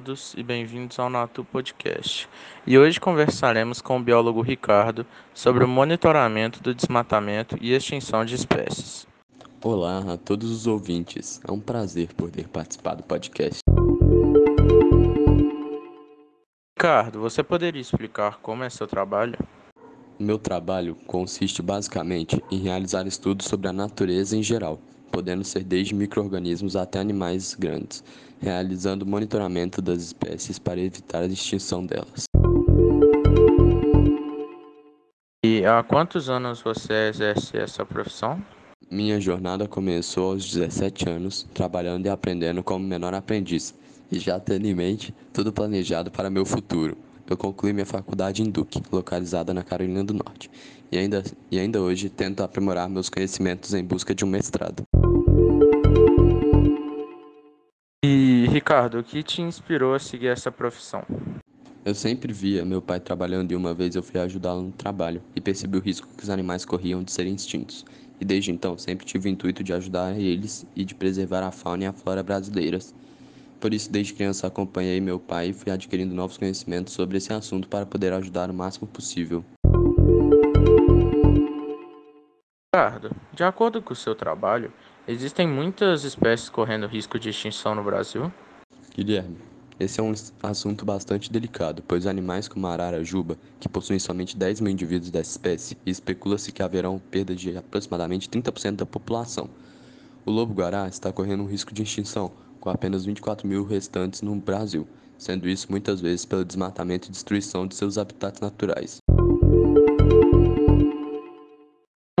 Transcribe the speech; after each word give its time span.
todos 0.00 0.34
e 0.34 0.42
bem-vindos 0.42 0.98
ao 0.98 1.10
Natu 1.10 1.44
Podcast. 1.44 2.26
E 2.66 2.78
hoje 2.78 2.98
conversaremos 2.98 3.82
com 3.82 3.98
o 3.98 4.02
biólogo 4.02 4.40
Ricardo 4.40 5.04
sobre 5.34 5.62
o 5.62 5.68
monitoramento 5.68 6.62
do 6.62 6.74
desmatamento 6.74 7.54
e 7.60 7.74
extinção 7.74 8.24
de 8.24 8.34
espécies. 8.34 9.06
Olá 9.62 9.98
a 10.10 10.16
todos 10.16 10.50
os 10.50 10.66
ouvintes, 10.66 11.38
é 11.46 11.52
um 11.52 11.60
prazer 11.60 12.14
poder 12.14 12.48
participar 12.48 12.94
do 12.94 13.02
podcast. 13.02 13.60
Ricardo, 16.78 17.20
você 17.20 17.42
poderia 17.42 17.82
explicar 17.82 18.38
como 18.38 18.64
é 18.64 18.70
seu 18.70 18.86
trabalho? 18.86 19.38
Meu 20.18 20.38
trabalho 20.38 20.94
consiste 21.06 21.60
basicamente 21.60 22.42
em 22.50 22.58
realizar 22.58 23.06
estudos 23.06 23.46
sobre 23.46 23.68
a 23.68 23.72
natureza 23.72 24.34
em 24.34 24.42
geral, 24.42 24.80
podendo 25.12 25.44
ser 25.44 25.62
desde 25.62 25.94
micro-organismos 25.94 26.74
até 26.74 27.00
animais 27.00 27.54
grandes, 27.54 28.02
realizando 28.40 29.06
monitoramento 29.06 29.82
das 29.82 30.02
espécies 30.02 30.58
para 30.58 30.80
evitar 30.80 31.22
a 31.22 31.26
extinção 31.26 31.84
delas. 31.84 32.24
E 35.44 35.64
há 35.64 35.82
quantos 35.82 36.28
anos 36.28 36.60
você 36.60 37.08
exerce 37.08 37.56
essa 37.56 37.84
profissão? 37.84 38.42
Minha 38.90 39.20
jornada 39.20 39.68
começou 39.68 40.32
aos 40.32 40.50
17 40.50 41.08
anos, 41.08 41.46
trabalhando 41.54 42.06
e 42.06 42.08
aprendendo 42.08 42.62
como 42.62 42.84
menor 42.84 43.14
aprendiz, 43.14 43.74
e 44.10 44.18
já 44.18 44.40
tendo 44.40 44.66
em 44.66 44.74
mente 44.74 45.14
tudo 45.32 45.52
planejado 45.52 46.10
para 46.10 46.28
meu 46.28 46.44
futuro 46.44 46.96
eu 47.30 47.36
concluí 47.36 47.72
minha 47.72 47.86
faculdade 47.86 48.42
em 48.42 48.50
Duke, 48.50 48.82
localizada 48.90 49.54
na 49.54 49.62
Carolina 49.62 50.02
do 50.02 50.12
Norte, 50.12 50.50
e 50.90 50.98
ainda, 50.98 51.22
e 51.48 51.60
ainda 51.60 51.80
hoje 51.80 52.10
tento 52.10 52.42
aprimorar 52.42 52.90
meus 52.90 53.08
conhecimentos 53.08 53.72
em 53.72 53.84
busca 53.84 54.12
de 54.12 54.24
um 54.24 54.28
mestrado. 54.28 54.82
E, 58.02 58.46
Ricardo, 58.48 58.98
o 58.98 59.04
que 59.04 59.22
te 59.22 59.42
inspirou 59.42 59.94
a 59.94 59.98
seguir 59.98 60.28
essa 60.28 60.50
profissão? 60.50 61.04
Eu 61.84 61.94
sempre 61.94 62.32
via 62.32 62.64
meu 62.64 62.80
pai 62.80 62.98
trabalhando 62.98 63.52
e 63.52 63.54
uma 63.54 63.74
vez 63.74 63.94
eu 63.94 64.02
fui 64.02 64.18
ajudá-lo 64.18 64.62
no 64.62 64.72
trabalho 64.72 65.22
e 65.36 65.40
percebi 65.40 65.76
o 65.76 65.82
risco 65.82 66.08
que 66.16 66.22
os 66.22 66.30
animais 66.30 66.64
corriam 66.64 67.02
de 67.02 67.12
serem 67.12 67.34
extintos. 67.34 67.84
E 68.18 68.24
desde 68.24 68.50
então 68.50 68.78
sempre 68.78 69.04
tive 69.04 69.28
o 69.28 69.30
intuito 69.30 69.62
de 69.62 69.74
ajudar 69.74 70.18
eles 70.18 70.64
e 70.74 70.82
de 70.82 70.94
preservar 70.94 71.42
a 71.42 71.50
fauna 71.50 71.84
e 71.84 71.86
a 71.86 71.92
flora 71.92 72.22
brasileiras. 72.22 72.94
Por 73.60 73.74
isso, 73.74 73.92
desde 73.92 74.14
criança, 74.14 74.46
acompanhei 74.46 74.98
meu 74.98 75.20
pai 75.20 75.50
e 75.50 75.52
fui 75.52 75.70
adquirindo 75.70 76.14
novos 76.14 76.38
conhecimentos 76.38 76.94
sobre 76.94 77.18
esse 77.18 77.34
assunto 77.34 77.68
para 77.68 77.84
poder 77.84 78.14
ajudar 78.14 78.50
o 78.50 78.54
máximo 78.54 78.88
possível. 78.88 79.44
Ricardo, 82.74 83.10
de 83.34 83.44
acordo 83.44 83.82
com 83.82 83.92
o 83.92 83.96
seu 83.96 84.14
trabalho, 84.14 84.72
existem 85.06 85.46
muitas 85.46 86.04
espécies 86.04 86.48
correndo 86.48 86.86
risco 86.86 87.18
de 87.18 87.30
extinção 87.30 87.74
no 87.74 87.82
Brasil? 87.82 88.32
Guilherme, 88.94 89.36
esse 89.80 89.98
é 89.98 90.02
um 90.02 90.12
assunto 90.42 90.84
bastante 90.84 91.32
delicado, 91.32 91.82
pois 91.86 92.06
animais 92.06 92.46
como 92.46 92.66
a 92.66 92.72
arara 92.72 93.02
juba, 93.02 93.38
que 93.58 93.68
possuem 93.68 93.98
somente 93.98 94.36
10 94.36 94.60
mil 94.60 94.70
indivíduos 94.70 95.10
dessa 95.10 95.30
espécie, 95.30 95.78
especula-se 95.86 96.52
que 96.52 96.62
haverá 96.62 96.90
perda 97.10 97.34
de 97.34 97.56
aproximadamente 97.56 98.28
30% 98.28 98.76
da 98.76 98.84
população. 98.84 99.48
O 100.26 100.30
lobo-guará 100.30 100.86
está 100.86 101.10
correndo 101.10 101.44
um 101.44 101.46
risco 101.46 101.72
de 101.72 101.82
extinção, 101.82 102.30
com 102.60 102.68
apenas 102.68 103.06
24 103.06 103.48
mil 103.48 103.64
restantes 103.64 104.20
no 104.20 104.36
Brasil, 104.36 104.86
sendo 105.16 105.48
isso 105.48 105.66
muitas 105.70 106.00
vezes 106.00 106.26
pelo 106.26 106.44
desmatamento 106.44 107.08
e 107.08 107.10
destruição 107.10 107.66
de 107.66 107.74
seus 107.74 107.96
habitats 107.96 108.40
naturais. 108.40 108.98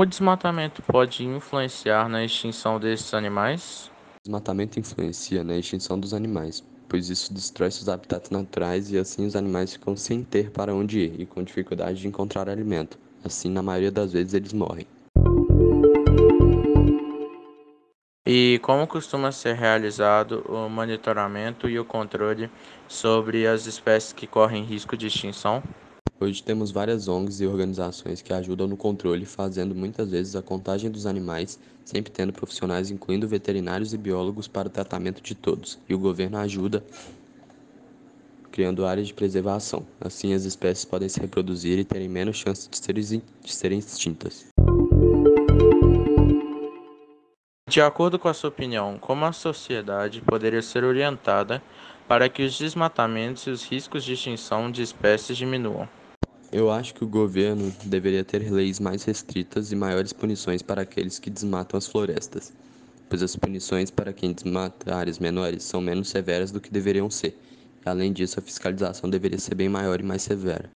O 0.00 0.06
desmatamento 0.06 0.80
pode 0.80 1.26
influenciar 1.26 2.08
na 2.08 2.24
extinção 2.24 2.80
desses 2.80 3.12
animais? 3.12 3.90
O 4.16 4.22
desmatamento 4.24 4.80
influencia 4.80 5.44
na 5.44 5.58
extinção 5.58 6.00
dos 6.00 6.14
animais, 6.14 6.64
pois 6.88 7.10
isso 7.10 7.34
destrói 7.34 7.70
seus 7.70 7.86
habitats 7.86 8.30
naturais 8.30 8.90
e 8.90 8.96
assim 8.96 9.26
os 9.26 9.36
animais 9.36 9.74
ficam 9.74 9.94
sem 9.94 10.24
ter 10.24 10.50
para 10.52 10.74
onde 10.74 11.00
ir 11.00 11.20
e 11.20 11.26
com 11.26 11.42
dificuldade 11.42 12.00
de 12.00 12.08
encontrar 12.08 12.48
alimento. 12.48 12.98
Assim, 13.22 13.50
na 13.50 13.62
maioria 13.62 13.90
das 13.90 14.14
vezes, 14.14 14.32
eles 14.32 14.54
morrem. 14.54 14.86
E 18.26 18.58
como 18.62 18.86
costuma 18.86 19.30
ser 19.30 19.54
realizado 19.54 20.42
o 20.48 20.66
monitoramento 20.70 21.68
e 21.68 21.78
o 21.78 21.84
controle 21.84 22.50
sobre 22.88 23.46
as 23.46 23.66
espécies 23.66 24.14
que 24.14 24.26
correm 24.26 24.64
risco 24.64 24.96
de 24.96 25.08
extinção? 25.08 25.62
Hoje 26.22 26.42
temos 26.42 26.70
várias 26.70 27.08
ONGs 27.08 27.40
e 27.40 27.46
organizações 27.46 28.20
que 28.20 28.30
ajudam 28.30 28.68
no 28.68 28.76
controle, 28.76 29.24
fazendo 29.24 29.74
muitas 29.74 30.10
vezes 30.10 30.36
a 30.36 30.42
contagem 30.42 30.90
dos 30.90 31.06
animais, 31.06 31.58
sempre 31.82 32.12
tendo 32.12 32.30
profissionais 32.30 32.90
incluindo 32.90 33.26
veterinários 33.26 33.94
e 33.94 33.96
biólogos 33.96 34.46
para 34.46 34.68
o 34.68 34.70
tratamento 34.70 35.22
de 35.22 35.34
todos, 35.34 35.78
e 35.88 35.94
o 35.94 35.98
governo 35.98 36.36
ajuda 36.36 36.84
criando 38.52 38.84
áreas 38.84 39.06
de 39.06 39.14
preservação. 39.14 39.86
Assim 39.98 40.34
as 40.34 40.44
espécies 40.44 40.84
podem 40.84 41.08
se 41.08 41.18
reproduzir 41.18 41.78
e 41.78 41.84
terem 41.84 42.08
menos 42.08 42.36
chance 42.36 42.68
de 42.68 43.22
de 43.42 43.52
serem 43.52 43.78
extintas. 43.78 44.48
De 47.66 47.80
acordo 47.80 48.18
com 48.18 48.28
a 48.28 48.34
sua 48.34 48.50
opinião, 48.50 48.98
como 48.98 49.24
a 49.24 49.32
sociedade 49.32 50.20
poderia 50.20 50.60
ser 50.60 50.84
orientada 50.84 51.62
para 52.06 52.28
que 52.28 52.42
os 52.42 52.58
desmatamentos 52.58 53.46
e 53.46 53.50
os 53.50 53.64
riscos 53.64 54.04
de 54.04 54.12
extinção 54.12 54.70
de 54.70 54.82
espécies 54.82 55.34
diminuam? 55.34 55.88
Eu 56.52 56.68
acho 56.68 56.94
que 56.94 57.04
o 57.04 57.06
governo 57.06 57.72
deveria 57.84 58.24
ter 58.24 58.50
leis 58.50 58.80
mais 58.80 59.04
restritas 59.04 59.70
e 59.70 59.76
maiores 59.76 60.12
punições 60.12 60.62
para 60.62 60.82
aqueles 60.82 61.16
que 61.16 61.30
desmatam 61.30 61.78
as 61.78 61.86
florestas, 61.86 62.52
pois 63.08 63.22
as 63.22 63.36
punições 63.36 63.88
para 63.88 64.12
quem 64.12 64.32
desmata 64.32 64.92
áreas 64.92 65.20
menores 65.20 65.62
são 65.62 65.80
menos 65.80 66.08
severas 66.08 66.50
do 66.50 66.60
que 66.60 66.68
deveriam 66.68 67.08
ser. 67.08 67.38
Além 67.86 68.12
disso, 68.12 68.40
a 68.40 68.42
fiscalização 68.42 69.08
deveria 69.08 69.38
ser 69.38 69.54
bem 69.54 69.68
maior 69.68 70.00
e 70.00 70.02
mais 70.02 70.22
severa. 70.22 70.70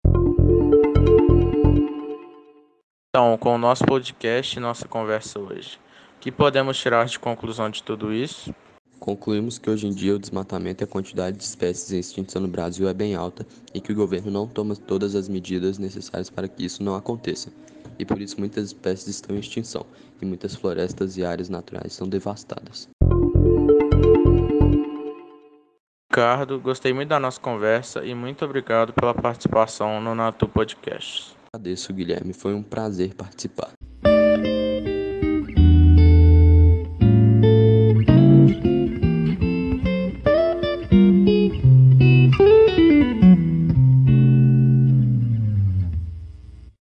Então, 3.10 3.36
com 3.40 3.56
o 3.56 3.58
nosso 3.58 3.84
podcast 3.84 4.56
e 4.56 4.60
nossa 4.60 4.88
conversa 4.88 5.40
hoje, 5.40 5.80
que 6.20 6.32
podemos 6.32 6.78
tirar 6.78 7.06
de 7.08 7.18
conclusão 7.18 7.68
de 7.68 7.82
tudo 7.82 8.14
isso? 8.14 8.54
Concluímos 9.04 9.58
que 9.58 9.70
hoje 9.70 9.86
em 9.86 9.90
dia 9.90 10.16
o 10.16 10.18
desmatamento 10.18 10.82
e 10.82 10.86
a 10.86 10.88
quantidade 10.88 11.36
de 11.36 11.44
espécies 11.44 11.92
em 11.92 12.00
extinção 12.00 12.42
no 12.42 12.48
Brasil 12.48 12.88
é 12.88 12.94
bem 12.94 13.16
alta 13.16 13.46
e 13.74 13.82
que 13.82 13.92
o 13.92 13.96
governo 13.96 14.32
não 14.32 14.48
toma 14.48 14.78
todas 14.78 15.14
as 15.14 15.28
medidas 15.28 15.78
necessárias 15.78 16.30
para 16.30 16.48
que 16.48 16.64
isso 16.64 16.82
não 16.82 16.96
aconteça. 16.96 17.52
E 18.00 18.06
por 18.06 18.22
isso 18.22 18.40
muitas 18.40 18.68
espécies 18.68 19.08
estão 19.10 19.36
em 19.36 19.40
extinção 19.40 19.86
e 20.22 20.26
muitas 20.26 20.56
florestas 20.56 21.18
e 21.18 21.26
áreas 21.26 21.50
naturais 21.50 21.92
são 21.92 22.08
devastadas. 22.08 22.88
Ricardo, 26.10 26.58
gostei 26.62 26.94
muito 26.94 27.10
da 27.10 27.20
nossa 27.20 27.42
conversa 27.42 28.06
e 28.06 28.16
muito 28.16 28.46
obrigado 28.46 28.94
pela 28.94 29.14
participação 29.14 30.00
no 30.00 30.16
Natu 30.16 30.48
Podcast. 30.48 31.36
Agradeço, 31.54 31.92
Guilherme. 31.92 32.32
Foi 32.32 32.54
um 32.54 32.64
prazer 32.64 33.14
participar. 33.16 33.74